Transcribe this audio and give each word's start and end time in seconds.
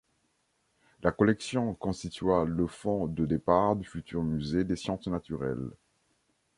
La 1.03 1.11
collection 1.11 1.75
constitua 1.75 2.43
le 2.43 2.65
fonds 2.65 3.05
de 3.05 3.27
départ 3.27 3.75
du 3.75 3.85
futur 3.87 4.23
musée 4.23 4.63
des 4.63 4.75
sciences 4.75 5.05
naturelles. 5.05 5.69